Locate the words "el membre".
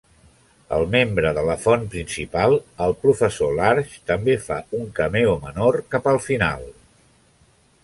0.77-1.33